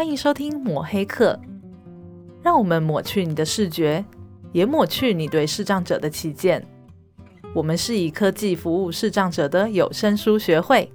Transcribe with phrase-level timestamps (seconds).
[0.00, 1.38] 欢迎收听抹黑课，
[2.42, 4.02] 让我们抹去你的视觉，
[4.50, 6.66] 也抹去你对视障者的偏见。
[7.54, 10.90] 我们是以科技服务视障者的有声书学会。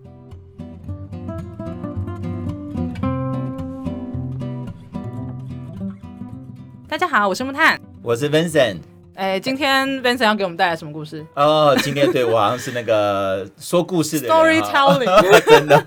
[6.87, 8.79] 大家好，我是木炭，我是 Vincent。
[9.15, 11.25] 哎，今天 Vincent 要给我们带来什么故事？
[11.35, 15.05] 哦，今天对我好像是那个说故事的 storytelling，
[15.47, 15.77] 真的。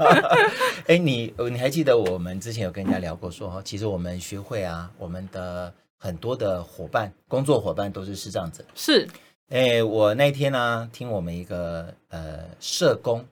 [0.86, 8.64] 哎，你你还记得我们之前有跟人家聊过说，说其实我们学会啊，我们的很多的伙伴、工作伙伴都是视障者。
[8.74, 9.06] 是。
[9.50, 13.22] 哎，我那天呢、啊，听我们一个呃社工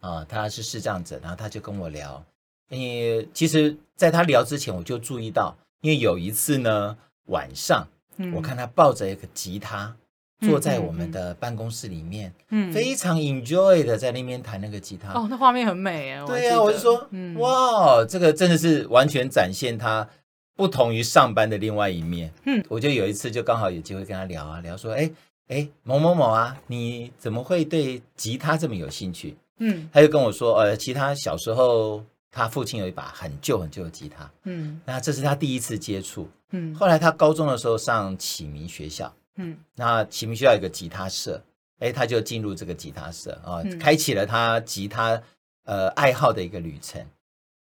[0.00, 2.24] 啊，他是视障者，然后他就跟我聊。
[2.70, 7.86] 因为其实在他聊之前，我就注意到，因为有一次呢晚上。
[8.34, 9.94] 我看他抱着一个吉他，
[10.40, 15.12] 坐在我们的办公室里面，嗯，非常 enjoy 的在那边弹那个吉他。
[15.12, 16.24] 哦，那画面很美啊。
[16.26, 20.08] 对呀，我就说，哇，这个真的是完全展现他
[20.56, 22.32] 不同于上班的另外一面。
[22.46, 25.10] 嗯，我就有一次就刚好有机会跟他聊啊，聊说，哎
[25.48, 29.36] 哎，某某某啊，你怎么会对吉他这么有兴趣？
[29.58, 32.04] 嗯，他就跟我说，呃，其他小时候。
[32.34, 41.40] 他父亲有一把很旧很旧的吉他，嗯，那这是他第一次接触，嗯，后来他高中的时候上启明学校，嗯，那启明学校有个吉他社，
[41.78, 45.22] 哎，他就进入这个吉他社啊，嗯，开启了他吉他
[45.64, 47.06] 呃爱好的一个旅程。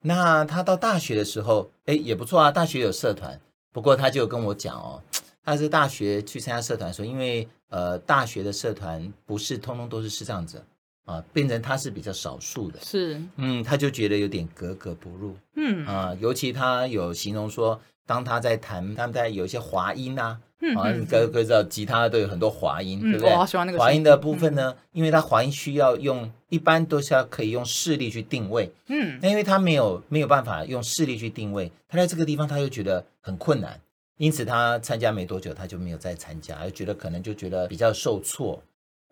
[0.01, 3.39] 那他到大学的时候，哎，也不错啊，大学有社团，
[3.73, 5.03] 不过他就跟我讲哦，
[5.45, 10.65] 他是大学去参加社团的时候，因为呃大学的社团不是通通都是视障者。
[11.05, 15.85] 啊，变成他是比较少数的，是，嗯，他就觉得有点格格不入，嗯。
[15.87, 23.31] 啊，尤其他有形容说，当他在弹，他们在有一些滑音啊，嗯，啊，你各位知道，吉他都有很多滑音，对不对？
[23.33, 33.81] 我好喜欢那个滑音的部分呢，因为他滑音需要用，一般都是要可以用视力去定位，嗯，那因为他没有没有办法用视力去定位，他在这个地方他又觉得很困难，
[34.19, 38.63] 因此他参加没多久他就没有再参加，又觉得可能就觉得比较受挫。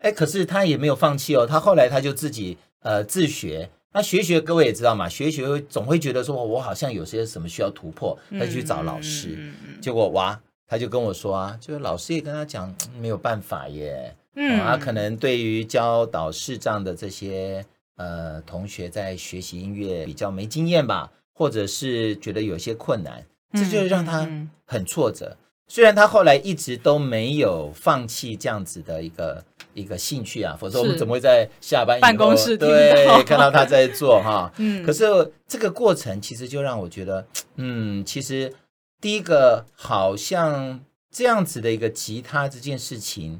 [0.01, 1.47] 哎，可是他也没有放弃哦。
[1.47, 3.69] 他后来他就自己呃自学。
[3.93, 9.37] 那学学，各位也知道嘛，学学总会觉得说，我好像有些什么需要突破，他就去找老师。
[9.81, 14.15] 结果哇，他就跟我说啊，就是老师也跟他讲没有办法耶。
[14.35, 17.65] 嗯，他、啊、可能对于教导视障的这些
[17.97, 24.25] 呃同学在学习音乐比较没经验吧，或者是觉得有些困难，这就让他
[24.65, 25.27] 很挫折。
[25.27, 25.37] 嗯嗯、
[25.73, 29.41] 虽然他后来一直都没有放弃这样子的一个。
[29.73, 34.51] 一个兴趣啊，否则我们怎么会在下班办公室对看到他在做哈？
[34.59, 35.05] 嗯，可是
[35.47, 38.53] 这个过程其实就让我觉得，嗯，其实
[38.99, 43.39] 第一个好像这样子的一个吉他这件事情，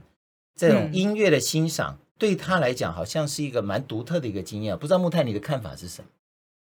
[0.58, 4.78] 这种音乐的欣赏、嗯、对他来讲好像是一个蛮独特的一个经验。
[4.78, 6.08] 不知道木炭你的看法是什么？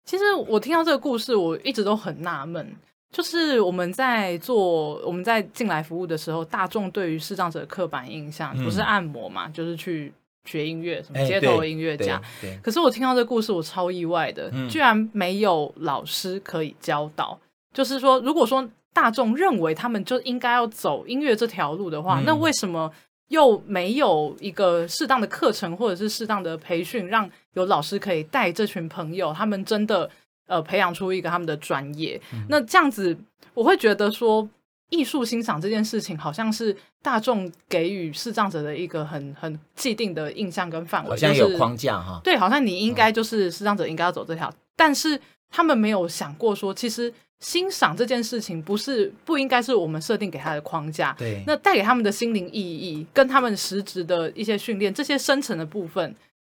[0.04, 2.76] 其实我听到这个故事，我一直都很纳闷。
[3.12, 10.12] 就是我们在做我们在进来服务的时候，大众对于视障者的刻板印象不是按摩嘛，嗯、就是去
[10.44, 12.20] 学音乐，什么街头音乐家。
[12.62, 17.38] 可是我听到这个故事，我超意外的，嗯、居然没有老师可以教导。
[17.72, 22.92] 就是说，如果说大众认为他们就应该要走音乐这条路的话，嗯、那为什么
[23.28, 30.10] 又没有一个适当的课程或者是适当的培训，让有老师可以带这群朋友，他们真的？
[30.46, 33.16] 呃，培养出一个他们的专业，嗯、那这样子
[33.52, 34.48] 我会觉得说，
[34.90, 42.20] 艺术欣赏这件事情好像是大众给予视障者的一个很很既定的印象跟范围，好像有框架哈。
[42.22, 45.20] 对，好像你应该就是视障者应该要走这条，嗯、但是
[45.50, 51.12] 他们没有想过说，其实欣赏这件事情不是不应该是我们设定给他的框架。
[51.18, 56.14] 对，那带给他们的心灵意义，跟他们实质的一些训练，这些深层的部分。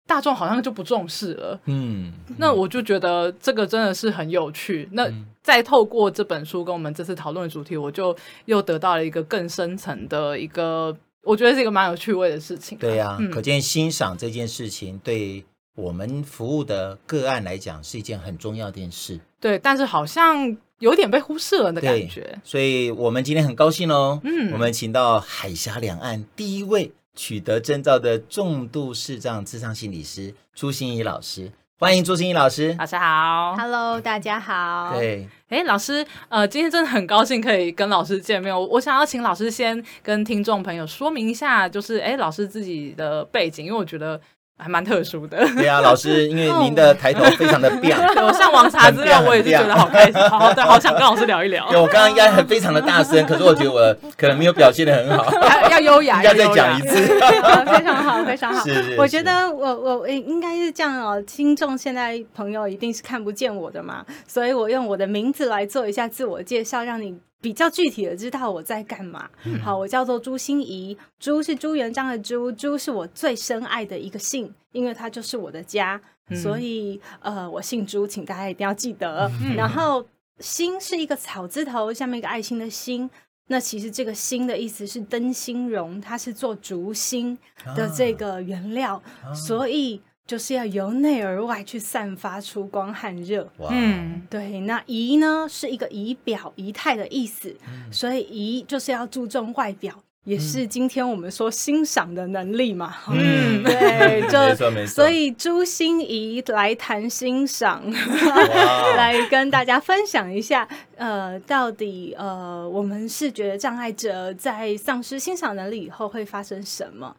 [0.08, 4.88] 大众好像就不重视了，嗯，那我就觉得这个真的是很有趣。
[4.94, 5.08] 那
[5.44, 12.78] 再透过这本书跟我们这次讨论的主题，我就又得到了一个更深层的一个，我觉得是一个蛮有趣味的事情。
[12.78, 15.44] 对呀、啊，嗯、可见欣赏这件事情对
[15.76, 19.20] 我们服务的个案来讲是一件很重要的事。
[19.42, 22.40] 对，但是好像有点被忽视了的感觉。
[22.46, 26.94] 所以我们今天很高兴哦，嗯，我们请到海峡两岸第一位。
[27.18, 32.76] 取得证照的重度视障智商心理师朱心怡老师，欢迎朱心怡老师。
[32.78, 34.94] 老师好，Hello，大家好。
[34.94, 38.56] 对，哎，老师，呃，今天真的很高兴可以跟老师见面。
[38.56, 44.22] 我我想要请老师先跟听众朋友说明一下，就是哎，老师自己的背景，因为我觉得
[44.58, 45.38] 还蛮特殊的。
[45.56, 51.68] 对啊， 老师，因为您的抬头非常的亮，我上网查资料，我也是觉得好开心，好对，好想跟老师聊一聊。
[51.70, 55.32] 对，我刚刚应该很非常的大声， 可是我觉得我可能没有表现的很好，
[55.70, 56.96] 要优雅， 应该再讲一次。
[56.98, 58.64] 非常好，非常好。
[58.98, 67.16] 我觉得我我应该是这样哦，听众现在朋友一定是看不见我的嘛，所以我用我的名字来做一下自我介绍，让你。
[67.42, 69.30] 比较具体的知道我在干嘛。
[69.46, 76.00] 嗯、好，我叫做朱心怡，朱是朱元璋的朱，朱是我最深爱的一个姓，因为它就是我的家，
[76.30, 79.30] 嗯、所以呃，我姓朱，请大家一定要记得。
[79.42, 80.06] 嗯、然后
[80.40, 83.10] 心是一个草字头，下面一个爱心的心，
[83.48, 87.38] 那其实这个心的意思是灯芯绒，它是做竹芯
[87.76, 90.02] 的这个原料，啊、所以。
[90.28, 93.50] 就是要由内而外去散发出光和热。
[93.60, 94.60] 哇，嗯，对。
[94.60, 102.94] 那仪呢，是一个仪表、仪态的意思，嗯、所以仪就是要注重外表，嗯、也是今天我们说欣赏的能力嘛。
[103.10, 104.94] 嗯，对，就没错没错。
[104.94, 117.16] 所以朱心仪来谈欣赏，哇 来跟大家分享一下，呃，到底呃，我们视觉障碍者在丧失欣赏能力以后会发生什么？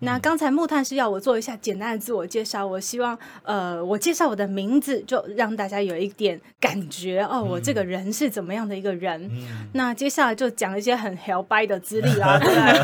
[0.00, 9.20] 那刚才木炭是要我做一下简单的自我介绍，我希望呃，我介绍我的名字，就让大家有一点感觉哦，我这个人是怎么样的一个人。
[9.32, 12.38] 嗯、那接下来就讲一些很 help by 的资历 啦，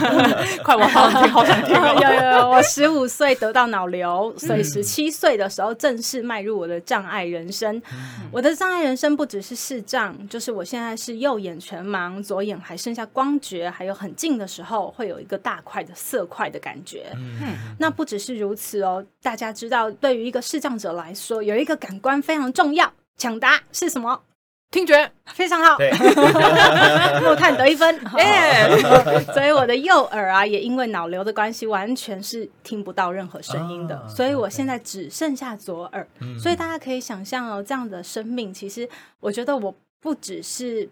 [0.65, 1.75] 快，我好想听，好想听。
[2.03, 7.77] 有有有，我十五岁得到脑瘤，所以十七岁的时候正式迈入我的障碍人生。
[7.93, 17.04] 嗯、我的障碍人生不只是视障，就是我现在是右眼全盲，左眼还剩下光觉，还有很近的时候会有一个大块的色块的感觉。
[17.15, 19.05] 嗯，那不只是如此哦。
[19.23, 24.23] 大家知道，对于一个视障者来说，有一个感官非常重要，抢答是什么？
[24.71, 25.79] 听觉，非常好。
[27.23, 29.23] 木炭得一分， 耶！
[29.33, 34.09] 所以我的右耳啊，也因为脑瘤的关系，完全是听不到任何声音的。
[34.09, 36.05] 所以我现在只剩下左耳。
[36.43, 38.89] 所以大家可以想象哦，这样的生命，其实
[39.21, 40.89] 我觉得我不只是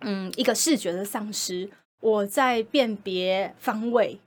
[0.00, 1.70] 嗯一个视觉的丧失，
[2.00, 4.18] 我在辨别方位。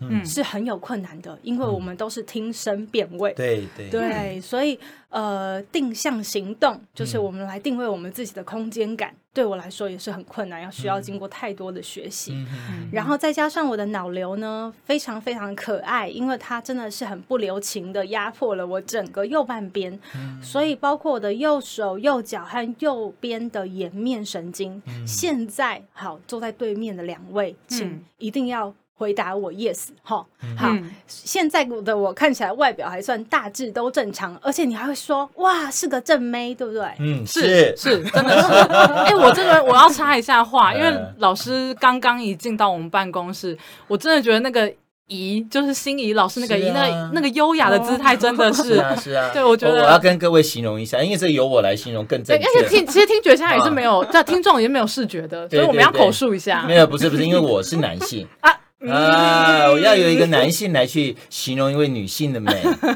[0.00, 3.90] 嗯，是很有困难的，因为我们都是听声辨位，对对。
[3.90, 4.78] 对，所以
[5.10, 12.46] 呃，定向行动就是我们来定位我们自己的空间感，对我来说也是很困难，要需要经过太多的学习。
[12.90, 19.98] 然后再加上我的脑瘤呢，非常非常可爱，因为它真的是很不留情的压迫了我整个右半边，
[20.42, 28.74] 所以包括我的右手、右脚和右边的颜面神经，现在好坐在对面的两位，请一定要。
[29.00, 30.16] 回答我 yes 哈，
[30.58, 36.84] 好，嗯、现在的我看起来外表还算大致都正常，而且你还会说哇是个正妹，对不对？
[36.98, 38.48] 嗯，是是，真的是。
[38.68, 43.56] 哎、欸，我这个我要插一下话，因为老师刚刚一进到我们办公室，
[43.88, 44.70] 我真的觉得那个
[45.06, 49.30] 仪就是心仪老师那个仪，啊、那那个优雅的姿态真的是，是啊是啊。
[49.32, 52.44] 对，我觉得我要跟各位形容一下，因为这由我来形容更正确。
[52.44, 56.64] 而且听其实听觉现在也是没有，在听众也没有视觉的，所以我们要口述一下。
[56.68, 58.59] 没有，不是不是，因为我是男性 啊。
[58.88, 59.68] 啊！
[59.70, 62.50] 我要有一个男性来去形容一位女性的美，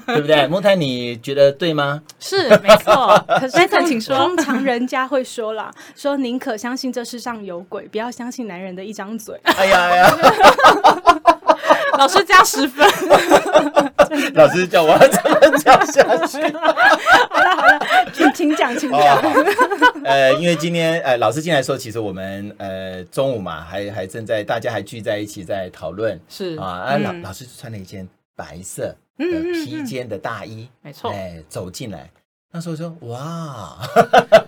[0.07, 0.47] 对不对？
[0.47, 2.01] 莫太，你觉得对吗？
[2.19, 3.23] 是，没错。
[3.39, 4.17] 可是，请说。
[4.17, 9.39] 通常人家会说啦，说宁可相信这世上有鬼，不要相信男人的一张嘴。
[9.45, 10.17] 哎呀哎呀！
[11.99, 12.89] 老师加十分。
[14.35, 16.41] 老师叫我要怎么讲下去？
[16.51, 17.84] 好了好了，
[18.35, 19.23] 请请讲，请讲。
[20.05, 26.21] 呃，因为今天呃，老师进来的时候，其实我们呃中午嘛，还还正在大家还聚在一起在讨论。
[26.29, 32.11] 是啊，啊老老师穿了一件白色的披肩的大衣，没错，哎，走进来，
[32.51, 33.79] 那时候说哇，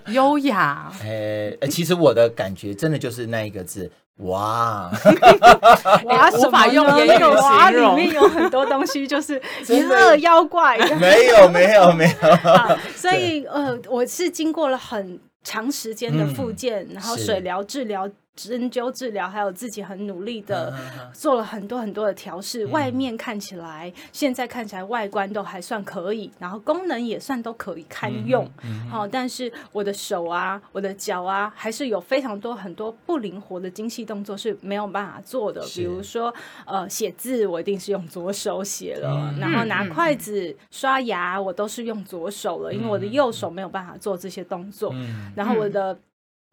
[0.08, 0.92] 优雅。
[1.02, 3.90] 哎，其实我的感觉真的就是那一个字。
[4.18, 4.90] 哇，
[6.04, 10.78] 哇，无法用言语形里面有很多东西，就是 邪恶妖怪。
[10.98, 12.78] 没有，没有，没有。
[12.96, 18.08] 所以，呃，我是经过了很长时间的复健，然后水疗治疗。
[18.36, 20.72] 针灸治疗，还有自己很努力的
[21.12, 22.66] 做了很多很多的调试。
[22.66, 28.48] 外面看起来，现在看起来外观都还算可以，然后功能也算都可以堪用。
[28.90, 35.64] 好，但是我的手啊，我的脚啊，还是有非常多很多不灵活的精细动作是没有办法做的。
[35.74, 36.32] 比如说，
[36.66, 44.94] 呃，写字我一定是用左手写了，然后拿筷子、刷牙我都是用左手了，因为我的右手没有办法做这些动作。
[45.34, 45.98] 然后我的。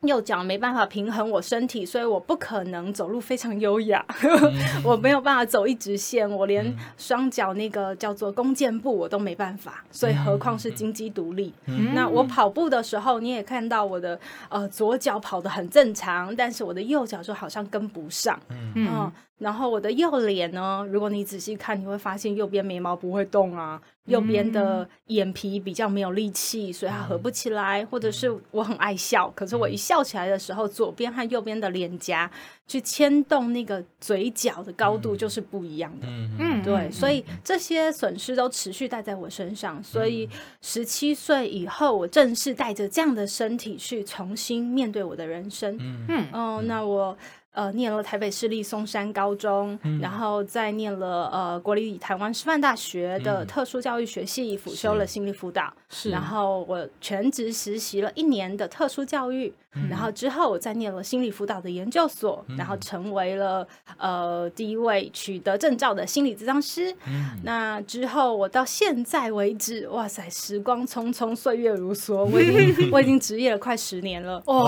[0.04, 11.54] 右脚没办法平衡我身体，所以我不可能走路非常优雅，嗯、 我没有办法走一直线，我连双脚那个叫做弓箭步我都没办法，所以何况是金鸡独立。
[11.66, 14.20] 嗯、那我跑步的时候，你也看到我的
[14.50, 18.40] 呃左脚跑得很正常，但是我的右脚就好像跟不上。
[18.50, 18.74] 嗯。
[18.76, 27.86] 嗯然后我的右脸呢，如果你仔细看，你会发现右边眉毛不会动啊，右边的眼皮比较没有力气，所以它合不起来。
[27.86, 32.30] 或者是我很爱笑，可是我一笑起来的时候，左边和右边的脸颊
[32.68, 36.08] 去牵动那个嘴角的高度就是不一样的。
[36.08, 39.82] 嗯，对，所以这些损失都持续带在我身上。
[39.84, 40.30] 所以
[40.62, 45.78] 十七岁以后，我正式带着这样的身体去重新面对我的人生。
[46.08, 47.18] 嗯，哦，那我。
[47.54, 55.72] 呃，念了台北市立松山高中，嗯、然后再念了呃国立台湾师范大学的特殊教育学系，辅、嗯、修了心理辅导。
[55.94, 59.54] 是，然后我全职实习了一年的特殊教育。
[59.90, 66.96] 然后之后我再念了心理辅导的研究所，嗯、然后成为了呃第一位取得证照的心理咨商师。
[67.08, 74.40] 嗯、那之后我到现在为止，哇塞，时光匆匆，岁月如梭，我已经 我已经职业了快十年了。
[74.46, 74.62] 哇，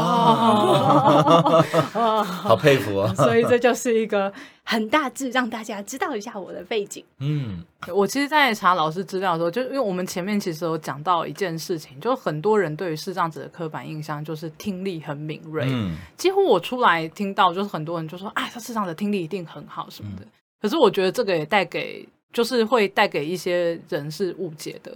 [2.24, 3.14] 好佩服哦！
[3.16, 4.34] 所以这就是一个。
[4.68, 7.06] 很大致让大家知道一下我的背景。
[7.20, 15.66] 嗯，我其实，在查老师资料的时候，就因为我们前面其实有讲到一件事情，就很多人对于视障者的刻板印象就是听力很敏锐。
[15.70, 20.26] 嗯，几乎我出来听到，就是很多人就说：“啊，他视障者听力一定很好什么的。
[20.26, 24.92] 嗯”可是我觉得这个也带给，就是会带给一些人是误解的，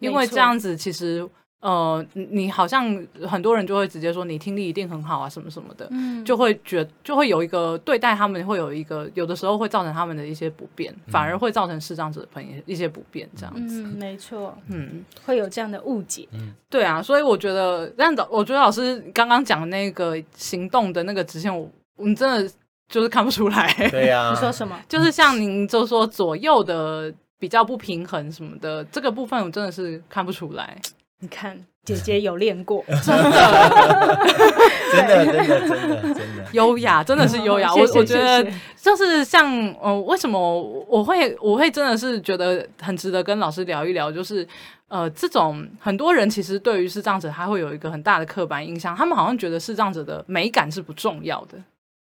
[0.00, 1.26] 因为这样子其实。
[1.64, 2.94] 呃，你好像
[3.26, 13.82] 很多人就会直接说你听力一定很好啊，什么什么的，嗯，就会觉就会有一个对待他们会有一个，有的时候会造成他们的一些不便，嗯、反而会造成视障者的朋友一些不便，这样子。
[13.82, 16.28] 嗯，没错，嗯，会有这样的误解。
[16.32, 21.66] 嗯，对啊，所以我觉得，让导，我觉得老师刚刚讲的那个行动的那个直线，我
[21.96, 22.52] 我们真的
[22.90, 23.72] 就是看不出来。
[23.90, 24.78] 对呀、啊， 你说什么？
[24.86, 30.78] 就是像您就说左右的比较不平衡什么的，这个部分我真的是看不出来。
[31.24, 33.24] 你看，姐姐有练过 真的，
[34.92, 37.74] 真的，真的，真的，真的优雅，真的是优雅。
[37.74, 39.50] 我我觉得就是像，
[39.80, 44.46] 呃，为什么我会我会真的是觉得很值得跟老师聊一聊，就是
[44.88, 51.56] 呃，这种很多人其实对于视障者，他会有一个很大的刻板印象，他们好像觉得视障者的美感是不重要的。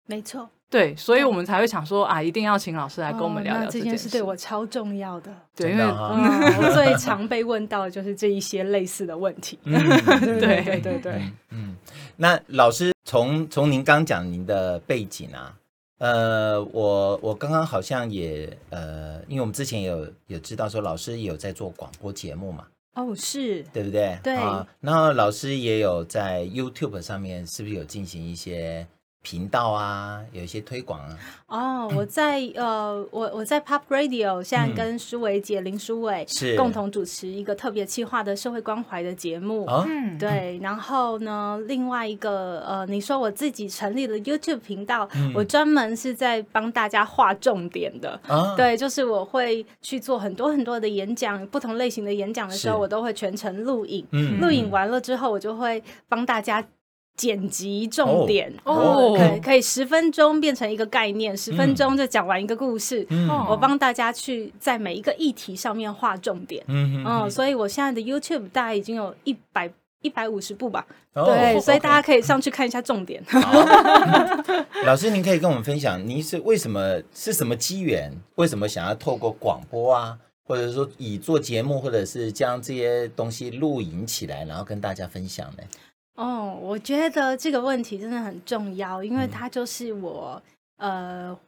[0.09, 0.49] 没错。
[0.71, 3.85] 对，所以我们才会想说啊，一定要请老师来跟我们聊聊这件事。
[3.85, 5.33] 这件事对我超重要的。
[5.57, 9.59] 对，因为我最 常被问到的就是这一些类似的问题。
[9.65, 11.23] 对对对对。
[11.51, 11.75] 嗯，
[12.17, 15.55] 那老师从从您刚讲您的背景啊，
[16.01, 22.67] 呃，我我刚刚好像也呃，因为我们之前有有知道说老师也有在做广播节目嘛。
[22.95, 24.19] 哦，是对不对？
[24.23, 24.37] 对。
[24.37, 28.87] 啊，然后老师也有在 YouTube 上面，是不是有进行一些？
[29.23, 31.19] 频道啊，有一些推广啊。
[31.49, 39.67] 哦，我在呃，我我在 Pop Radio，现在跟舒伟姐、林舒伟是共同主持一个特别企划的社会关怀的节目。
[39.67, 40.59] 嗯，对。
[40.63, 48.21] 然后呢，另外一个呃，你说我自己成立了 YouTube 频道，我专门是在帮大家画重点的。
[48.57, 54.07] 对，就是我会去做很多很多的演讲，不同类型的演讲的时候，我都会全程录影。
[54.13, 56.65] 嗯录影完了之后，我就会帮大家。
[57.19, 63.05] 剪辑重点哦，可以可以十分钟变成一个概念，十分钟就讲完一个故事。
[63.11, 66.65] 嗯，我帮大家去在每一个议题上面画重点。
[66.69, 69.69] 嗯嗯，所以我现在的 YouTube 大概已经有一百
[70.01, 70.87] 一百五十部吧。
[71.13, 73.21] 对，所以大家可以上去看一下重点。
[74.87, 78.17] 老师，您可以跟我们分享，您是为什么是什么机缘？
[78.37, 85.65] 为什么想要透过广播啊，或者说以做节目，或者是将这些东西录影起来，然后跟大家分享呢？
[86.19, 90.43] 哦，我觉得这个问题真的很重要，因为它就是我、
[90.79, 91.39] 嗯、呃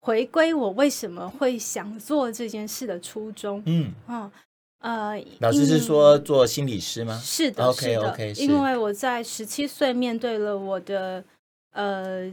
[0.00, 3.60] 回归我为什么会想做这件事的初衷。
[3.66, 4.30] 嗯，哦，
[4.78, 7.20] 呃，老师是说做心理师吗？
[7.20, 11.24] 是的，OK OK，因为我在十七岁面对了我的
[11.72, 12.32] 呃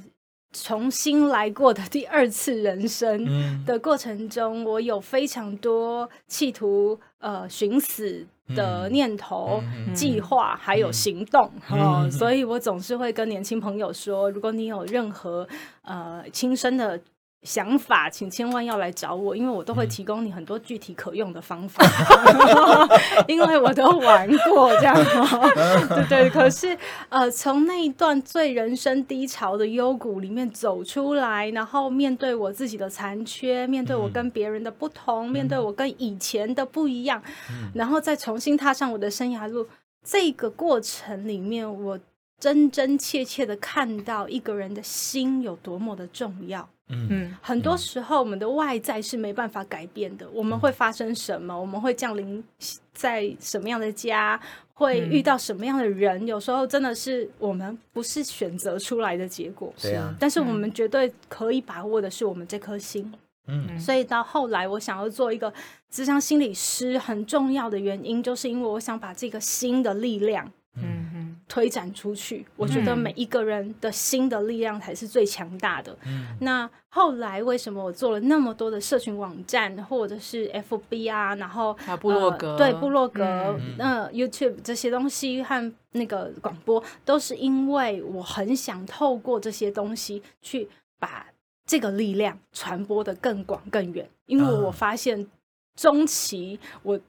[0.51, 8.25] 重新来过的第二次人生的过程中，嗯、我有非常多企图呃寻死。
[8.55, 15.47] 的念头、嗯、计划还有行动，嗯、哦，所以我总是会跟年轻朋友说，如果你有任何
[15.83, 16.99] 呃亲身的。
[17.43, 21.81] 想法，请千万要来找我，因为我都会提供你很多具体可用的方法，
[23.27, 24.93] 因为我都玩过这样。
[25.87, 26.77] 对对，可是
[27.07, 39.65] 呃，从那一段最人生低潮的幽谷里面走出来，然后面对我自己的残缺，面对我跟别人的不同，嗯、面对我跟以前的不一样，嗯、然后再重新踏上我的生涯路，
[40.03, 41.97] 这个过程里面我。
[42.39, 46.67] 真真切切的看到一个人的心有多么的重要。
[46.91, 50.27] 嗯，很多时候我们的外在是没办法改变的。
[50.31, 51.55] 我们会发生什么？
[51.55, 52.43] 我们会降临
[52.93, 54.39] 在什么样的家？
[54.73, 56.25] 会遇到什么样的人？
[56.25, 59.71] 有时候真的是我们不是选择出来的结果。
[59.79, 60.15] 对啊。
[60.17, 63.13] 但是我们绝对可以把握的是我们这颗心。
[63.47, 63.77] 嗯。
[63.77, 65.53] 所以到后来，我想要做一个
[65.91, 70.49] 智商心理师，很重要的原因，就是因为我想把这个心的力量。
[70.75, 71.18] 嗯哼，
[71.49, 75.97] 推展出去，我觉得每一个人的心的力量才是最强大的。
[76.05, 83.23] 嗯，那后来为什么我做了那么多的社群网站，或者是 FB 啊，然后还有部落格，呃、对部落格，
[83.77, 84.03] 那、嗯。
[84.03, 91.25] 呃、YouTube 这些东西和那个广播，都是因为我很想透过这些东西去把
[91.65, 95.25] 这个力量传播的更广更远，因为我发现
[95.75, 96.99] 终其我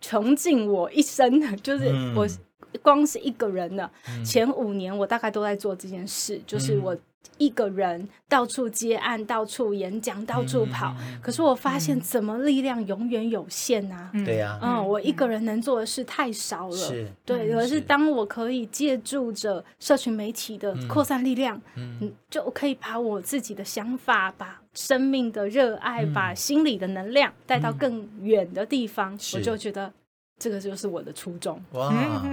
[0.00, 2.24] 穷尽我一生的，就是我。
[2.72, 3.90] 嗯光是一个人呢，
[4.24, 6.96] 前五年我大概都在做这件事，嗯、就是我
[7.36, 10.94] 一个人到处接案、到处演讲、到处跑。
[11.00, 14.10] 嗯、可是我发现，怎么力量永远有限啊？
[14.24, 16.76] 对呀，嗯，我一个人能做的事太少了。
[16.76, 17.50] 是，对。
[17.52, 29.92] 可是当我可以借助着社群媒体的扩散力量，嗯，就可以把我自己的想法、把生命的热爱、嗯、把心理的能量带到更远的地方，嗯、我就觉得。
[30.40, 31.62] 这个就是我的初衷。
[31.72, 31.90] 哇，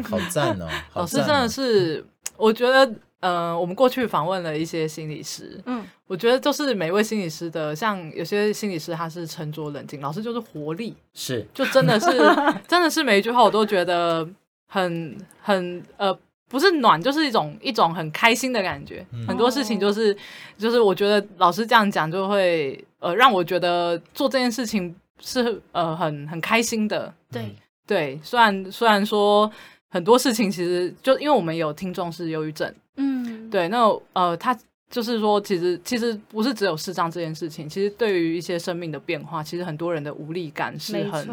[0.10, 0.68] 好赞哦！
[0.96, 2.04] 老师真的是，
[2.38, 12.08] 我觉得，呃，我们过去访问了一些心理师，嗯，我觉得就是每位心理师的，像有些心理师他是沉着冷静，老师就是活力，是，就真的是，
[12.66, 14.26] 真的是每一句话我都觉得
[14.68, 19.06] 很很呃，不是暖，就是一种一种很开心的感觉。
[19.12, 20.16] 嗯、很多事情就是
[20.58, 27.54] 就是，我觉得老师这样讲就会呃，让我觉得做这件事情是呃很很开心的，对。
[27.88, 29.50] 对，虽然虽然说
[29.90, 34.56] 很多事情，其实就因为我们有听众是忧郁症，嗯，对，那呃，他
[34.90, 41.28] 就是说，其实其实不是只有视障这件事情，其实对于一些生命的变化，其实很多人的无力感是很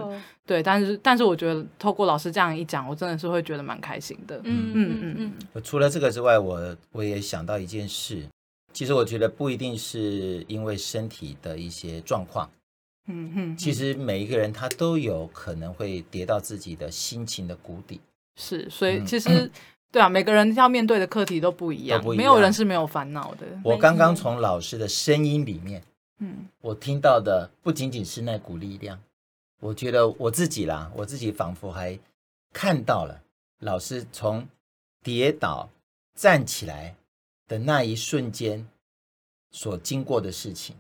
[0.46, 5.62] 对，但是但是我觉得透过老师这样一讲，我真的是会觉得蛮开心的，嗯嗯嗯嗯。
[5.62, 8.22] 除了这个之外，我我也想到一件事，
[8.72, 12.50] 其实我觉得不一定是因为身体的一些状况。
[13.06, 18.00] 嗯哼，其实每一个人他都有可能会跌到自己的心情的谷底，
[18.36, 19.50] 是，所以其实、嗯、
[19.92, 23.46] 对啊，每个人要面对的课题都不一样，不一样，没有人是没有烦恼的。
[23.62, 25.82] 我刚刚从老师的声音里面，
[26.20, 28.98] 嗯，我听到的不仅仅是那股力量，
[29.60, 31.98] 我觉得我自己啦，我自己仿佛还
[32.54, 33.20] 看到了
[33.60, 34.48] 老师从
[35.02, 35.68] 跌倒
[36.14, 36.96] 站起来
[37.46, 38.66] 的那一瞬间
[39.50, 40.74] 所经过的事情。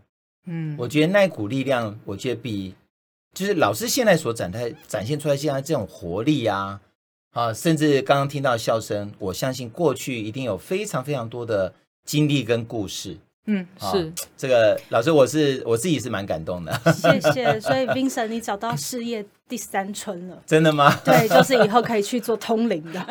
[0.46, 2.74] 嗯，我觉得那股力量，我觉得比
[3.32, 6.80] 就是老师现在所展开展现出来现在这种活力啊，
[7.32, 11.72] 啊，甚至刚刚听到笑声，我相信过去一定有非常非常多的
[12.04, 13.16] 经历跟故事。
[13.46, 16.72] 嗯，是这个老师，我是我自己是蛮感动的。
[16.92, 17.60] 谢谢。
[17.60, 20.42] 所以 Vincent，你找到事业第三春了？
[20.46, 20.98] 真的吗？
[21.04, 23.06] 对，就是以后可以去做通灵的。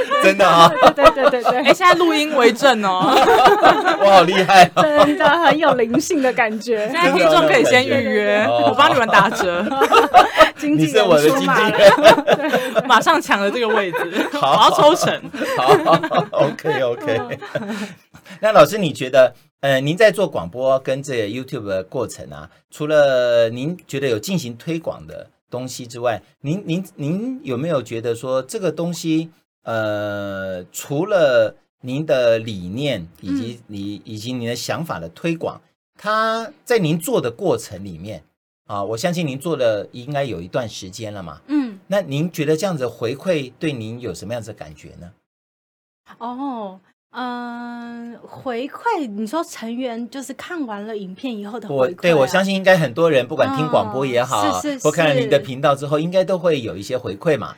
[0.22, 0.68] 真的啊！
[0.94, 3.14] 对对对对，哎，现在录音为证哦。
[4.00, 6.88] 我好厉害，真的很有灵性的感觉。
[6.90, 9.64] 现在听众可以先预约，我帮你们打折。
[10.60, 15.30] 你是我的经纪人，马上抢了这个位置，我要抽成。
[15.56, 17.38] 好，OK OK。
[18.40, 29.30] 那老师，你觉得，呃，您在做广播跟这个 YouTube 的过程啊，除了您觉得有进行推广的东西之外，您您您有没有觉得说这个东西，
[29.68, 35.60] 呃，除了您的理念以及你以及您的想法的推广，
[35.98, 38.22] 它在您做的过程里面
[38.66, 45.12] 啊，我相信您做了应该有一段时间了嘛，嗯，那您觉得这样子回馈对您有什么样子的感觉呢？
[46.16, 46.80] 哦。
[47.10, 57.56] 嗯，回馈你说成员就是看完了影片以后的回馈、啊，我对我相信应该很多人不管听广播也好，哦、是是是或看了您的频道之后，应该都会有一些回馈嘛。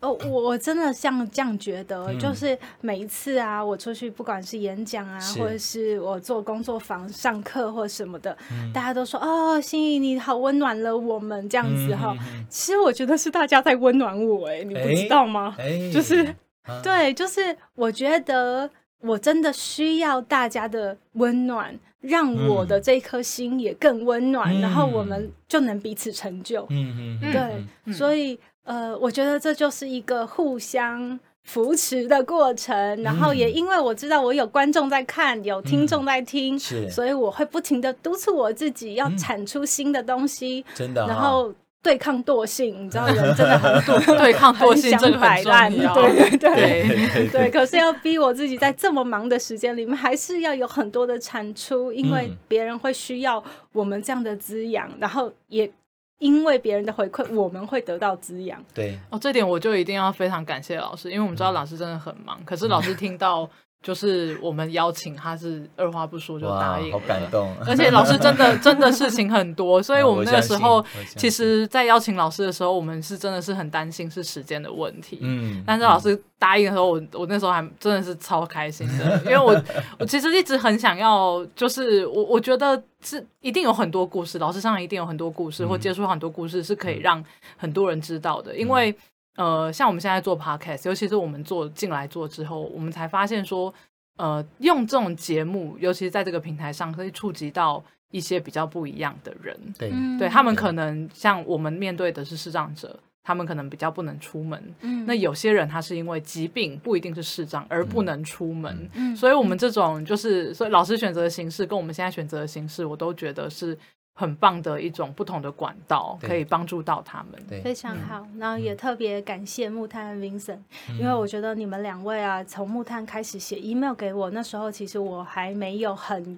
[0.00, 12.16] 哦，我我真的像这样觉得，嗯、就是每一次啊，我出去不管是演讲啊，或者是我做工作坊上课或什么的，嗯、大家都说哦，心怡你好温暖了我们这样子哈。
[12.20, 15.54] 嗯、其实我觉得是大家在温暖我，哎，你不知道吗？
[15.58, 16.24] 哎，就是、
[16.62, 18.70] 啊、对，就是我觉得。
[19.00, 26.66] 我真的需要大家的温暖，让我的这颗心也更温暖，嗯、然后我们就能彼此成就。
[26.70, 28.36] 嗯嗯，对，嗯、所以
[28.68, 32.76] 呃，我觉得这就是一个互相扶持的过程。
[32.76, 40.62] 嗯、然后也因为我知道我有观众在看，有听众在听，嗯、所以我会不停的督促我自己要产出新的东西。
[40.74, 45.94] 真的、哦，然后对抗惰性，你知道人真的很 多对抗惰性真的很重要。
[45.96, 55.70] 对对对对，对，对，可是要逼我自己在这么忙的时间里面，还是要有很多的产出，因为别人会需要我们这样的滋养，然后也
[56.18, 58.62] 因为别人的回馈，我们会得到滋养。
[58.74, 63.48] 对哦，这点我就一定要非常感谢老师，因为我们知道老师真的很忙，可是老师听到。
[63.80, 67.54] 就是我们邀请他，是二话不说就答应，好感动。
[67.64, 70.84] 而且老师真的 真的事情很多，所以我们那个时候，
[71.16, 75.20] 其实，在邀请老师的时候，我们是真的是很担心是时间的问题。
[75.22, 79.54] 嗯，但是老师答应的时候，我我那时候还真的是超开心的，因为我
[80.00, 87.24] 我其实一直很想要，就是我我觉得是一定有很多故事，老师上一定有很多故事，或接触很多故事是可以让
[87.56, 88.94] 很多人知道的，因为。
[89.38, 93.72] 呃，像我们现在做 podcast，尤其是我们做进来做之后，我们才发现说，
[94.16, 99.56] 呃，用这种节目，尤其是在这个平台上，可以触及到一些比较不一样的人。
[99.78, 104.60] 对，对他们可能像我们面对的是视障者，他们可能比较不能出门。
[104.80, 108.90] 嗯，那有些人他是因为疾病，不一定是视障而不能出门。
[108.94, 113.78] 嗯，所以我们这种就是，所以老师选择的形式跟我们现在选择的形式，我都觉得是。
[114.18, 117.40] 很棒的一种不同的管道，可以帮助到他们。
[117.48, 118.26] 对，非常好。
[118.36, 120.58] 然后也特别感谢木炭和 Vincent，
[120.98, 126.36] 因为我觉得你们两位啊，从木炭开始写 email 给我，那时候其实我还没有很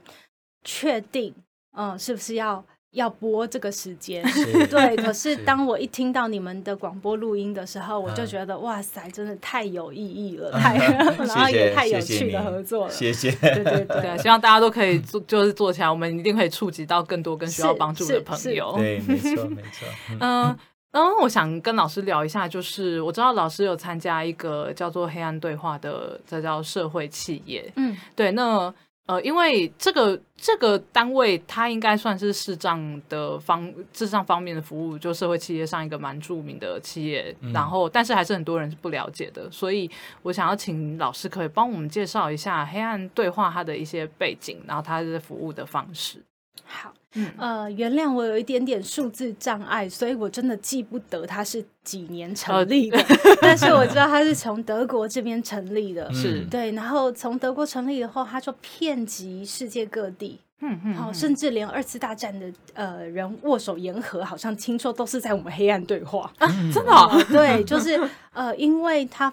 [0.62, 1.34] 确定，
[1.72, 2.62] 嗯，是不是要。
[2.92, 4.20] 要播这个时间，
[4.68, 4.96] 对。
[4.98, 10.76] 可是当我一听到你们的广播录音的时候，我就觉得哇塞，真的太有意义了，太
[11.24, 12.92] 然后也太有趣的合作了。
[12.92, 18.74] 谢谢，对对对，希望大家都可以做，就是做起来，我们一定可以触及到更多跟需要帮助的朋友。
[18.76, 19.86] 对，没错没错。
[20.18, 20.56] 嗯，
[20.90, 27.72] 然后我想跟老师聊一下，就是我知道老师有参加一个叫做“黑暗对话”的，这叫社会企业。
[27.76, 28.74] 嗯，对，那。
[29.10, 37.34] 呃，因为这个这个单位，它应该算是视障的方智障方面的服务，就社会企业上一个蛮著名的企业。
[37.40, 39.90] 嗯、然后，但是还是很多人是不了解的，所以
[40.22, 46.22] 我想要请老师可以帮我们介绍一下黑暗对话它的一些背景，然后它的服务的方式。
[46.64, 46.94] 好。
[47.14, 53.04] 嗯、呃，原谅我有一点点数字障碍，所以我真的记不得它是几年成立的，
[53.42, 56.40] 但是我知道它是从德国这边成立的，是。
[56.50, 68.00] 对，然后从德国成立以后，它就遍及世界各地，嗯嗯，好，甚至连二次大战的呃人握手言和，好像听说都是在我们黑暗对话啊，真的、哦，对，就 是
[68.32, 69.32] 呃，因为他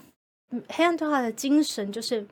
[0.70, 2.26] 黑暗对话的精神就是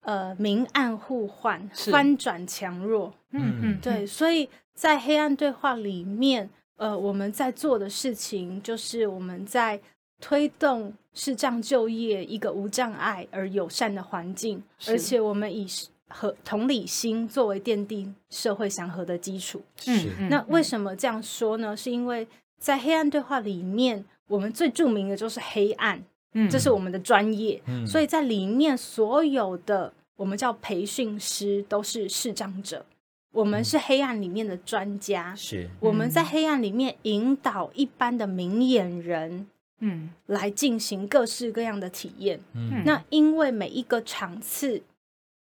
[0.00, 4.48] 呃明暗互换，翻转强弱，嗯嗯，对，所以。
[4.78, 9.80] 在黑暗对话里面，呃，我们在做的事情就是我们在
[10.20, 15.66] 推动视障就业一个无障碍而友善的环境，而且我们以
[16.06, 19.60] 和同理心作为奠定社会祥和的基础。
[19.88, 21.76] 嗯，那为什么这样说呢？
[21.76, 22.24] 是因为
[22.60, 26.00] 在黑暗对话里面，我们最著名的就是黑暗，
[26.34, 32.86] 嗯，这是我们的专业，嗯，所以在里面所有的我们叫培训师都是视障者。
[33.32, 39.46] 我们是黑暗里面的专家，是我们在黑暗里面引导一般的明眼人，
[39.80, 42.40] 嗯，来进行各式各样的体验。
[42.54, 44.82] 嗯，那因为每一个场次，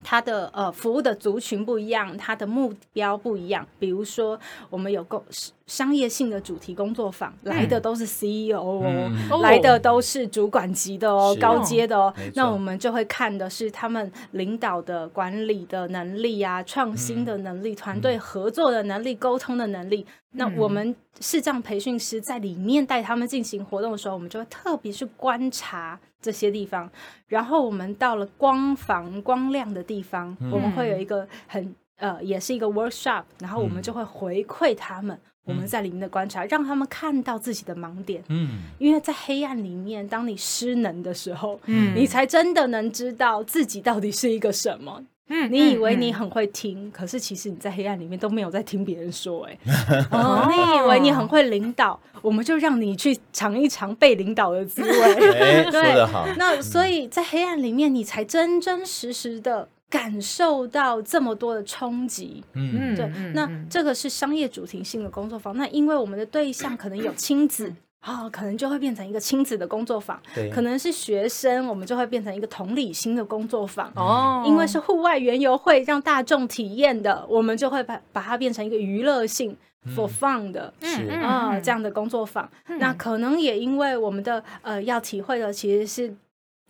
[0.02, 3.66] 它的呃服务的族群不一样，它的目标不一样。
[3.78, 4.38] 比如说，
[4.68, 5.22] 我们有个
[5.66, 12.12] 商业性的主题工作坊，嗯、来的都是 CEO 哦，嗯、来的都是主管级的哦，高阶的哦。
[12.34, 20.06] 那我们就会看的是他们领导的管理的能力啊，创新的能力，团队、嗯、合作的能力，沟通的能力。
[20.32, 26.90] 嗯、那我们视障培训师在里面带他们进行活动的时候，我们就会特别去观察这些地方。
[27.26, 35.18] 然后我们到了光房光亮的地方，嗯、我们会有一个很呃，也是一个 workshop，然后我们就会回馈他们。
[35.44, 38.22] 我们在里面的观察，让他们看到自己的盲点。
[38.28, 45.02] 嗯，因为在黑暗里面，当你失能的时候，嗯，你才真的能知道自己到底是一个什么。
[45.28, 49.44] 嗯，你以为你很会听，可是其实你在黑暗里面都没有在听别人说。
[49.44, 49.58] 哎，
[50.10, 55.14] 哦，你以为你很会领导，我们就让你去尝一尝被领导的滋味。
[55.34, 56.26] 哎，说得好。
[56.36, 59.68] 那所以在黑暗里面，你才真真实实的。
[59.92, 65.54] 感受到这么多的冲击，嗯，对，那这个是商业主题性的工作坊。
[65.54, 67.70] 那因为我们的对象可能有亲子，
[68.02, 70.20] 啊、哦，可能就会变成一个亲子的工作坊。
[70.34, 73.90] 对，可能是学生，我们就会变成一个同理心的工作坊。
[73.96, 82.50] 哦，因为是户外园游会，让大众体验的，我们就会把把它变成一个娱乐性、嗯、for fun 的，是啊、呃，这样的工作坊。
[82.66, 86.14] 嗯、那可能也因为我们的呃要体会的其实是。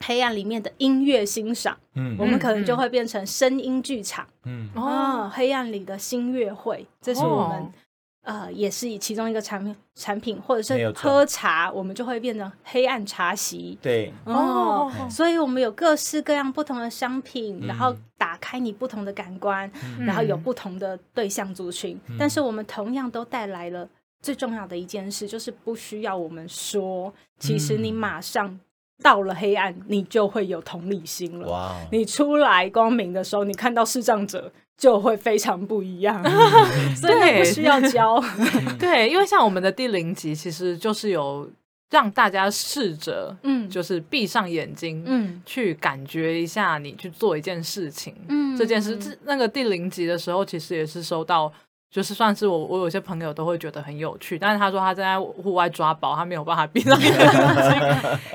[0.05, 7.73] 黑暗里面的音乐欣赏，嗯，我们可能就会变成声音剧场，嗯，哦，黑暗里的新乐会，这是我们
[8.23, 13.77] 呃，也是以其中一个产品产品，或者是喝茶，我们就会变成黑暗茶席。
[13.83, 23.89] 对哦，所以我们有各式各样不同的商品，嗯、然后打开你不同的感官，嗯、然后有不同的对象族群，嗯、但是我们同样都带来了
[24.21, 28.61] 最重要的一件事，就是不需要我们说，其实你马上
[29.03, 31.49] 到了黑暗，你就会有同理心了。
[31.49, 31.75] 哇！
[31.91, 34.53] 你出来光明的时候，你看到视障者。
[34.83, 36.21] 就会非常不一样，
[36.97, 38.21] 所以不需要教。
[38.81, 41.49] 对，因为像我们的第零集，其实就是有
[41.89, 51.53] 让大家试着，嗯，就是闭上眼睛，嗯，去感觉一下你去做一件事情，嗯，这件事，这那个第零集的时候，其实也是收到，
[51.89, 57.21] 就是算是我，我有些朋友都会觉得很有趣，但是他说他在户外抓宝，他没有办法闭上眼睛。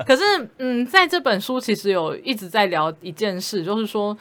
[0.06, 0.22] 可是，
[0.56, 4.16] 嗯，在这本书其实有一直在聊一件事，就是说。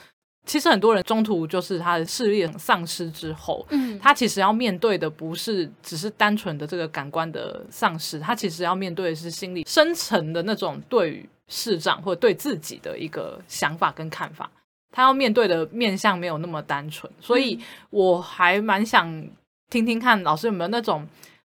[0.47, 14.49] 其实很多人中途就是他的视力丧失之后，嗯，他其实要面对的不是只是单纯的这个感官的丧失，他其实要面对的是心理深层的那种对于视障或者对自己的一个想法跟看法，
[14.91, 19.05] 他要面对的面向没有那么单纯，所以我还蛮想
[19.69, 21.05] 听听看老师有没有那种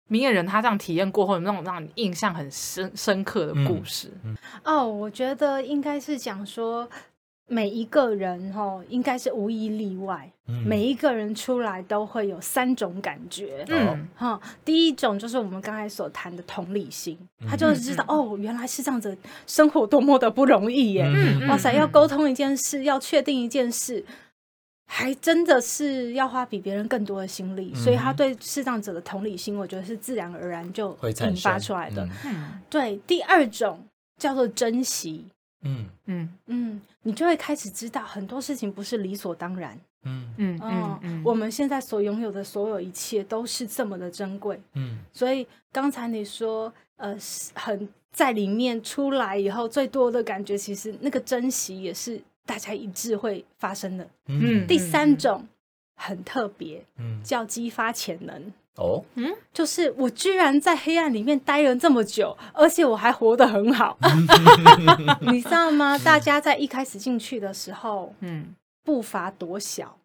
[0.10, 4.12] 明眼人他这样体验过后有那种让你印象很深深刻的故事。
[4.26, 6.86] 嗯嗯、哦，我觉得应该是讲说。
[7.50, 10.32] 每一个人哈，应该是无一例外。
[10.48, 13.66] 嗯、每一个人出来都会有三种感觉。
[13.68, 21.04] 嗯，哈，第一种就是我们刚才所谈的同理心，嗯、他就是知道、嗯、哦，原来是这样子，生活多么的不容易耶！
[21.06, 24.04] 嗯、哇塞，要沟通一件事，要确定一件事，
[24.88, 27.72] 还真的是要花比别人更多的心力。
[27.76, 32.08] 嗯、所以他对视障者的同理心，我觉得是自然而然就引发出来的。
[32.26, 33.84] 嗯、对，第二种
[34.18, 35.26] 叫做珍惜。
[35.62, 35.86] 嗯。
[36.06, 36.30] 嗯。
[36.48, 39.80] 嗯，你就会开始知道很多事情不是理所当然。
[40.04, 40.34] 嗯。
[40.38, 44.60] 嗯嗯嗯，我们现在所拥有的所有一切都是这么的珍贵。
[44.74, 47.18] 嗯，所以刚才你说，呃，
[47.54, 54.08] 很在里面出来以后，最多的感觉其实那个珍惜也是大家一致会发生的。
[54.28, 55.48] 嗯，第三种
[55.96, 58.52] 很特别，嗯，叫激发潜能。
[58.80, 63.98] 哦，嗯，就是我居然在黑暗里面待了这么久，而且我还活得很好，
[65.22, 65.98] 你知道吗？
[66.00, 69.98] 大家在一开始进去的时候，嗯，步伐多小。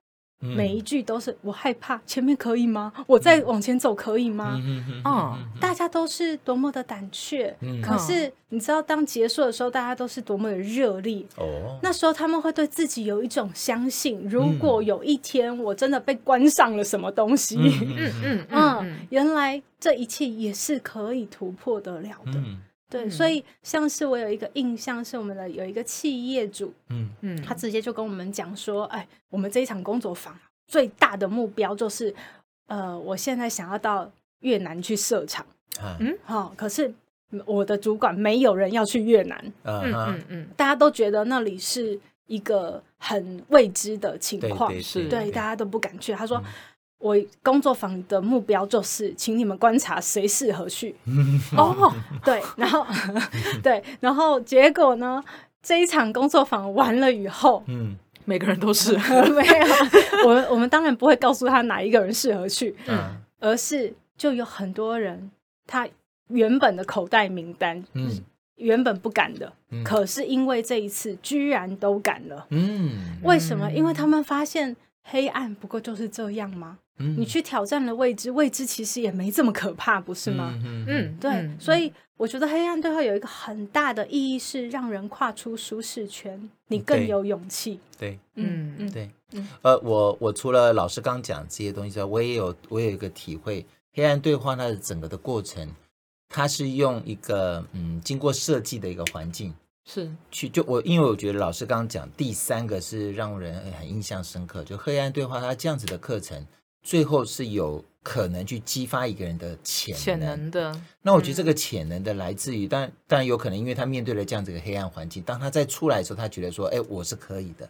[0.45, 2.93] 每一句都是我害怕，前面可以吗？
[3.07, 4.61] 我再往前走可以吗？
[5.05, 11.25] 嗯，大家都是多么的胆怯，可是你知道，当结束的时候，大家都是多么的热烈。
[11.37, 22.35] 哦，那时候他们会对自己有一种相信，如果有一天我真的被关上了什么东西，嗯嗯嗯，原来这一切也是可以突破得了的。
[22.95, 27.11] 对，所以像是我有一个印象，是我们的有一个企业主，嗯。
[27.23, 32.15] 嗯，他直接就跟我们讲说，哎，我们这一场工作坊最大的目标就是，
[32.69, 34.09] 呃，我现在想要到
[34.41, 35.45] 越南去设厂，
[35.99, 36.95] 嗯，好，可是
[37.45, 46.13] 我的主管没有人要去越南，嗯嗯嗯，大家都觉得那里是一个很未知的情况，是对，大家都不敢去。
[46.13, 46.41] 他说。
[47.05, 50.95] 我工作坊的目标就是，请你们观察谁适合去。
[51.55, 51.93] 哦，
[52.25, 52.87] 对，然后
[53.63, 55.23] 对，然后结果呢？
[55.63, 59.23] 这一场工作坊完了以后，嗯，每个人都适合。
[59.33, 62.99] 没有，我我们当然不会告诉他哪一个人适合去，嗯，
[63.39, 65.31] 而是就有很多人，
[65.67, 65.87] 他
[66.29, 68.11] 原本的口袋名单，嗯，
[68.57, 69.53] 原本不敢的，
[69.85, 72.47] 可是因为这一次居然都敢了。
[72.49, 73.71] 嗯，为什么？
[73.71, 76.79] 因为他们发现黑暗不过就是这样吗？
[76.97, 80.53] 你去挑战了未知，未知其实也没这么可怕，不是吗？
[80.65, 87.81] 嗯，嗯对，嗯、所以我觉得黑暗对话有一个很大的意义，是让人跨出舒适圈，你更有勇气。
[87.99, 88.93] 对，嗯嗯。
[88.93, 89.49] 对，嗯。
[89.63, 95.69] 呃，我我除了老师刚讲这些东西之外，我也有我有一个体会，黑暗对话它的整个的过程，
[96.29, 99.53] 它是用一个嗯经过设计的一个环境，
[99.85, 106.47] 是去就我因为我觉得老师刚刚讲第三个是让人很印象深刻，就黑暗对话它这样子的课程。
[106.83, 110.81] 最后是有可能去激发一个人的潜能，潜能的。
[111.01, 117.67] 那我觉得这个潜能的来自于，当然当然有可能，因为他面对了这样子的黑暗环境，当他再出来的时候，他觉得说，哎，我是可以的。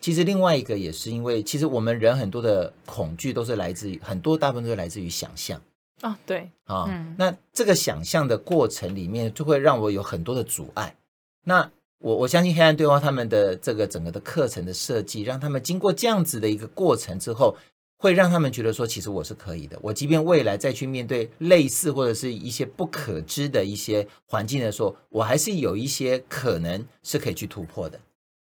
[0.00, 5.60] 其实另外一个也是因为，其实我们人很多的恐惧都是来自于很多，大部分都是来自于想象
[6.00, 10.96] 啊，对啊，那这个想象的过程里面，就会让我有很多的阻碍。
[11.44, 17.56] 那我我相信黑暗对话他们的这个整个的课程的设计，让他们经过这样子的一个过程之后。
[17.96, 19.78] 会让他们觉得说，其实我是可以的。
[19.80, 27.98] 我即便未来再去面对类似或者是一些不可知的一些环境的时候，我还是有一些可能是可以去突破的。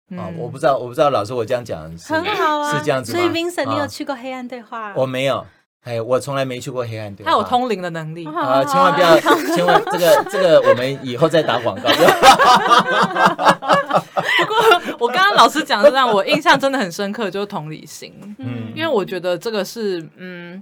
[0.09, 3.19] 嗯、啊，我不知道，我不知道老师，我这样讲是很好啊，是这样子吗？
[3.19, 4.95] 所以 Vincent，你有去过黑暗对话？
[4.95, 5.45] 我没有。
[5.83, 7.31] 哎，我从来没去过黑暗对话。
[7.31, 8.63] 他有通灵的能力啊！
[8.65, 9.19] 千万不要，
[9.55, 11.89] 千万这个这个，我们以后再打广告。
[14.37, 14.55] 不过
[14.99, 18.13] 我刚刚老师讲的让我印象真的很深刻，就是同理心。
[18.37, 20.61] 嗯，因为我觉得这个是嗯。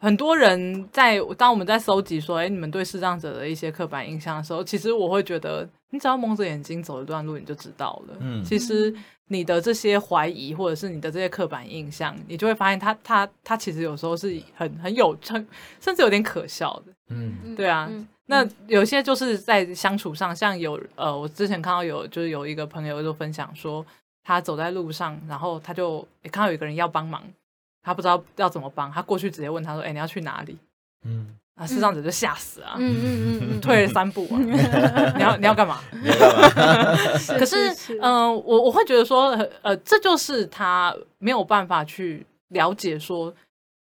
[0.00, 8.16] 很多人在当我们在搜集说，哎，你们对视障者的一些刻板印象的时候，其实我会觉得，你只要蒙着眼睛走一段路，你就知道了。
[8.20, 8.94] 嗯，其实
[9.26, 15.46] 你的这些怀疑，或者是你的这些刻板印象，你就会发现它，它它它其实有时候是很很有很
[15.80, 16.92] 甚至有点可笑的。
[17.08, 17.88] 嗯，对啊。
[17.90, 23.84] 嗯，那有些就是在相处上，像有呃，我之前看到有就是有一个朋友就分享说，
[24.22, 27.20] 他走在路上，然后他就看到有一个人要帮忙。
[27.88, 30.58] 他不知道要怎么帮，他过去直接问他说：“哎、欸，你要去哪里？”
[31.06, 34.36] 嗯，啊，视障者就吓死啊，嗯嗯嗯， 退了三步啊，
[35.16, 35.80] 你要你要干嘛？
[37.38, 37.70] 可是，
[38.00, 39.30] 嗯、呃，我我会觉得说，
[39.62, 43.32] 呃，这就是他没有办法去了解说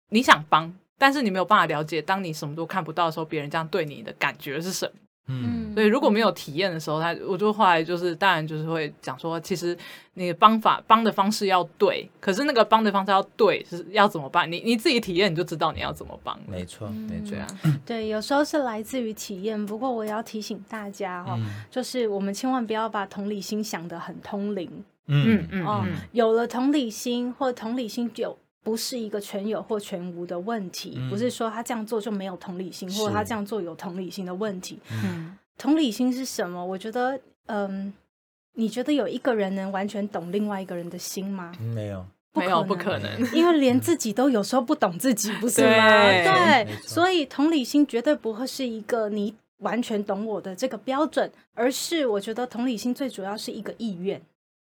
[0.10, 4.94] 你想帮，但是你没有办法了解，当你什么都看不到的时候，别人这样对你的感觉是什么？
[5.28, 9.78] 嗯，所以如果没有体验的时候，他我就后来就是当然就是会讲说，其实
[10.16, 14.52] 你的帮法帮的方式要对，可是那个帮的方式要对是要怎么办？
[14.52, 16.38] 你你自己体验你就知道你要怎么帮。
[16.48, 17.48] 没错，没错啊。
[17.86, 19.64] 对，有时候是来自于体验。
[19.66, 24.70] 不过我要提醒大家哈，就是我们千万不要把同理心想得很通灵。
[25.08, 28.38] 嗯嗯哦，有了同理心或同理心就。
[28.64, 34.80] 不是一个全有或全无的问题，嗯、不是说他这样做就没有同理心，或者他这样做有同理心的问题。
[35.04, 36.64] 嗯，同理心是什么？
[36.64, 37.92] 我觉得，嗯，
[38.54, 41.52] 你觉得有一个人能完全懂另外一个人的心吗？
[41.60, 45.90] 没有，没有，不可能，因为连自己都有时候不懂自己，不是吗？
[45.90, 46.24] 对，
[46.66, 54.22] 对，所以同理心绝对不会是一个你完全懂我的这个标准，而是我觉得同理心最主要是一个意愿。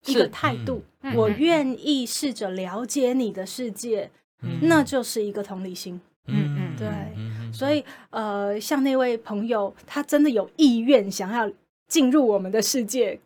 [0.08, 4.10] 一个态度，嗯、我愿意试着了解你的世界，
[4.42, 6.00] 嗯、那就是一个同理心。
[6.28, 6.88] 嗯嗯，对。
[7.16, 11.50] 嗯、所以，呃，像那位朋友，他真的有意愿想要
[11.88, 13.20] 进入我们的世界，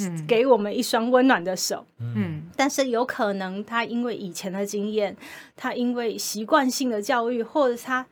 [0.00, 1.84] 嗯、给我们一双温暖的手。
[1.98, 5.16] 嗯，但是有可能他因为以前的经验，
[5.54, 8.06] 他因为习惯性的教育，或者他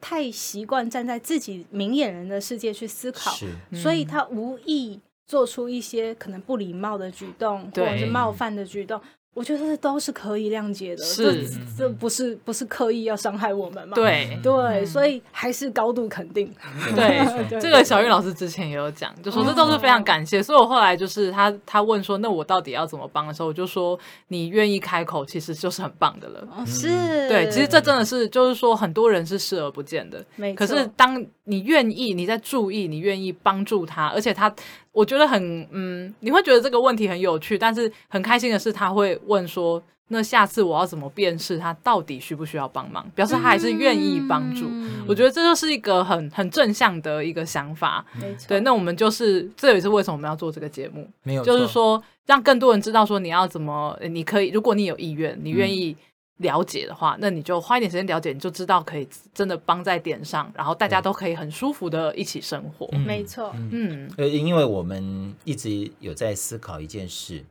[0.00, 3.48] 太习惯站在自己明眼人的世界去思考，是。
[3.72, 5.00] 所以他无意。
[5.28, 9.00] 做出一些可能不礼貌的举动，或者是冒犯的举动。
[9.34, 13.94] 我觉得这都是可以谅解的，是这这不是不是刻意要伤害我们嘛？
[13.94, 16.52] 对对，所以还是高度肯定。
[16.96, 20.42] 对，这个小玉老师之前也有讲，就说这都是非常感谢。
[20.42, 26.48] 所以我后来就是他他问说，那我到底要怎么帮的时候，我就说你愿意开口，其实就是很棒的了。
[26.66, 26.88] 是，
[27.28, 30.24] 对，其实这真的是就是说很多人是视而不见的。
[30.56, 34.52] 可是当你愿意，你在注意，你愿意帮助他，而且他。
[34.98, 39.80] 我觉得很嗯，你会觉得这个问题很有趣，但是很开心的是，他会问说
[40.10, 44.66] ：“那下次我要怎么辨识他到底需不需要帮忙？”表示他还是愿意帮助。
[44.68, 48.04] 嗯、我觉得这就是一个很很正向的一个想法。
[48.20, 48.36] 没。
[48.48, 55.92] 对，那我们就是这也是为什么我们要做这个节目，没有，就是说让更多人知道说你要怎么，你可以，如果你有意愿，你愿意。
[55.92, 56.04] 嗯
[56.38, 62.88] 了解的话，那你就花一点时间了解，你就知道可以真的帮在点上，然后大家都可以很舒服的一起生活。
[62.92, 67.44] 嗯、没错，嗯，呃，因为我们一直有在思考一件事，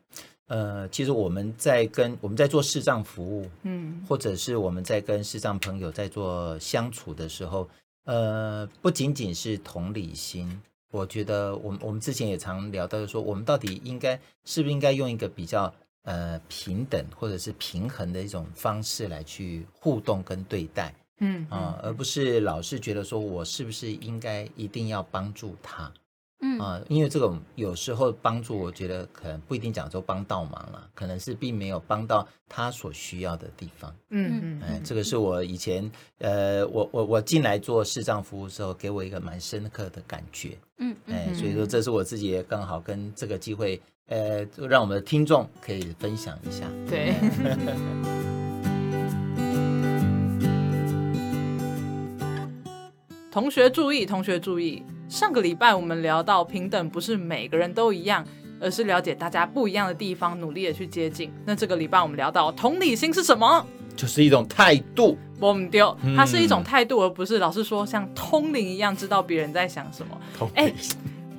[0.47, 7.67] 呃，其实我们在跟我们在做视障服务，嗯，或者是我们在跟视障朋友在做相处的时候，
[8.05, 15.73] 呃，不仅仅是同理心，我觉得我们我们之前也常聊到说，我们到底应该是不是应该用一个比较。
[16.07, 25.91] 呃，平等或者是平衡的一种方式来去互动跟对待，嗯啊、呃，而不是老是觉得说我是不是应该一定要帮助他，
[26.39, 26.57] 嗯。
[26.59, 43.81] 啊、呃，因为这种有时候帮助，我觉得可能不一定讲说帮倒忙了，可能是并没有帮到他所需要的地方，嗯嗯，哎、呃，这个是我以前呃，我我我进来做视障服务的时候，给我一个蛮深刻的感觉，嗯哎、呃，所以说这是我自己也刚好跟这个机会。
[44.07, 46.63] 呃，让我们的听众可以分享一下。
[46.89, 47.13] 对。
[53.29, 58.25] 同学注意，同学注意，上个礼拜我们聊到平等，不是每个人都一样，
[58.59, 61.31] 而是了解大家不一样的地方，努力的去接近。
[61.45, 63.63] 那这个礼拜我们聊到同理心是什么？
[63.95, 65.17] 就是一种态度。
[65.39, 70.17] 我们丢，它是一种态度，而不是老是说像通灵一样知道别人在想什么。
[70.55, 70.73] 哎。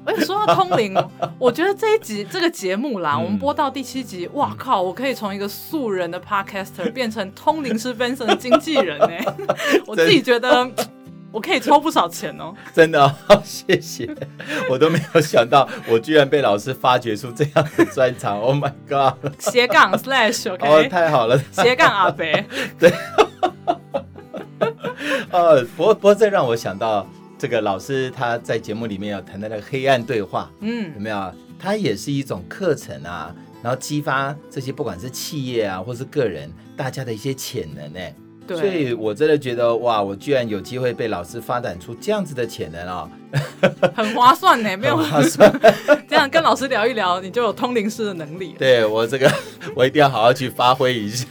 [0.09, 0.97] 哎，说到通灵，
[1.39, 4.81] 我觉得这一集这个节目啦，嗯、我们播到第七集，哇靠！
[4.81, 9.09] 我可以从一个素人的 podcaster 变成通灵师 Vincent 的经纪人呢。
[9.87, 10.67] 我自己觉得
[11.31, 12.55] 我可以抽不少钱哦。
[12.73, 14.09] 真的、哦， 谢谢，
[14.71, 18.41] 我都没有想到，我居然被老师发掘出这样的专长。
[18.41, 19.31] Oh my god！
[19.39, 22.47] 斜杠 slash OK，哦，太好了，斜杠阿北，
[22.79, 22.91] 对。
[25.31, 27.07] 呃，不过不过这让我想到
[27.39, 31.33] 这个老师他在节目里面有谈到那个黑暗对话，嗯，有没有？
[31.59, 37.99] 它也是一种课程啊，然后激发这些不管是企业啊，或是个人大家的一些潜能呢。
[37.99, 38.15] 对，
[38.57, 43.09] 所以我真的觉得哇，我居然有机会被老师发展出这样子的潜能哦，
[43.95, 45.53] 很划算呢， 没有划算。
[46.09, 48.55] 这样跟老师聊一聊，你就有通灵师的能力。
[48.59, 49.31] 对我这个，
[49.75, 51.27] 我一定要好好去发挥一下。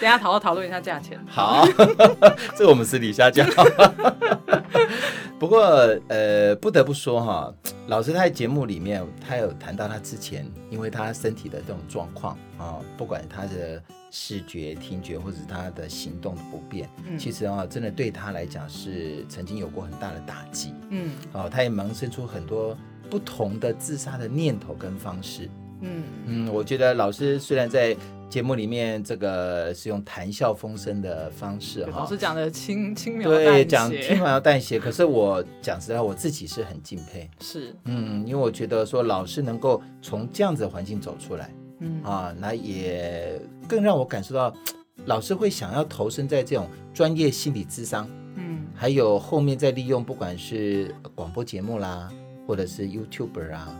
[0.00, 1.18] 等下讨好讨论一下价钱。
[1.26, 1.66] 好，
[2.56, 3.48] 这个我们私底下讲。
[5.38, 5.62] 不过
[6.08, 7.52] 呃，不得不说哈，
[7.88, 13.82] 老师他在节目里面，他有谈到他之前，因为他身体的这种状况啊，不管他的。
[14.16, 22.78] 视觉、听觉，或者是他的行动的不便，嗯，其实啊，真的对他来讲是曾经有过很大的打击，嗯，哦，他也萌生出很多
[23.10, 25.50] 不同的自杀的念头跟方式，
[25.80, 26.04] 嗯。
[26.26, 27.96] 嗯，我觉得老师虽然在
[28.30, 41.50] 节目里面这个是用谈笑风生的方式，哈，老师讲的轻轻描淡写，对，讲轻描淡写，可是我讲实在，我自己是很敬佩，是，嗯，因为我觉得说老师能够从这样子的环境走出来。
[41.84, 42.02] 嗯。
[42.02, 44.54] 啊，那也更让我感受到，
[45.06, 52.10] 老师会想要投身在这种专业心理智商，嗯，还有后面再利用不管是广播节目啦，
[52.46, 53.78] 或者是 YouTuber 啊，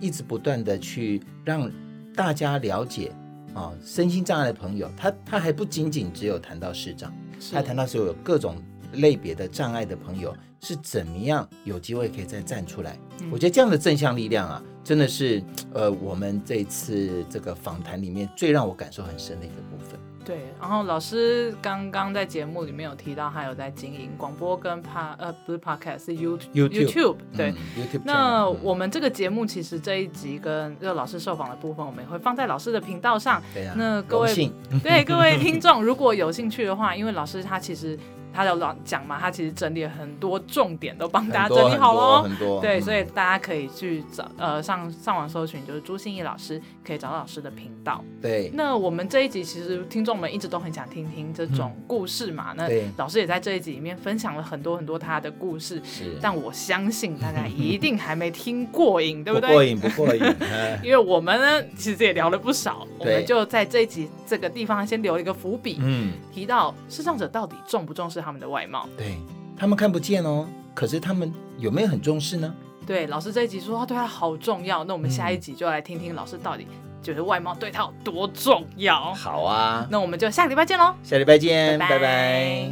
[0.00, 1.70] 一直不断的去让
[2.14, 3.12] 大家了解
[3.54, 8.56] 啊，身心障碍的朋友，他他还不仅仅只有谈到视障，是他谈到所有各种
[8.94, 14.62] 类别的障碍的朋友是怎么样有机会可以再站出来，嗯，我觉得这样的正向力量啊。
[14.84, 15.42] 真的是，
[15.74, 20.00] 呃，我们这次这个访谈里面最让我感受很深的一个部分。
[20.24, 28.00] 对，然后老师刚刚在节目里面有提到，他有在经营广播跟 pa 呃不是 podcast 是 you YouTube YouTube 对、嗯、YouTube。
[28.02, 33.42] 那、嗯、我们这个节目其实这一集跟这个老师受访的部分，我们也会放在老师的频道上。
[33.52, 33.74] 对啊。
[33.76, 34.34] 那各位
[34.82, 37.98] 对各位听众如果有兴趣的话，因为老师他其实。
[38.32, 42.22] 他有老讲嘛，他其实整理了很多重点，都帮大家整理好了。
[42.22, 48.04] 很多，对，所以大家可以去找呃上上网搜寻，就是朱心怡老师，可以找到老师的频道。
[48.20, 52.52] 对，那我们这一集其实听众们一直都很想听听这种故事嘛。
[52.56, 55.80] 那老师也在这一集里面分享了很多很多他的故事。
[55.84, 59.48] 是，但我相信大家一定还没听过瘾， 对不对？
[59.48, 60.22] 不过瘾，不过瘾。
[60.82, 69.16] 因为我们呢，其实也聊了不少，我们就在这一集这个地方先留了一个伏笔，嗯，提到视障者到底重不重视他们的外貌，对，
[69.56, 72.52] 他们看不见哦，可是他们有没有很重视呢？
[72.84, 76.66] 对，老师这一集说他对他好重要，那我们下一集就来听听老师到底
[77.02, 79.14] 觉得外貌对他有多重要。
[79.14, 81.98] 好啊，那我们就下个礼拜见喽，下礼拜见，拜拜。
[81.98, 82.70] 拜拜。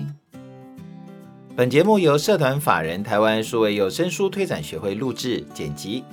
[1.54, 6.04] 本节目由社团法人台湾数位有声书推展学会录制剪辑，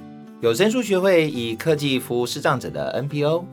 [0.42, 3.46] 有声书学会以科技服务视障者的 NPO。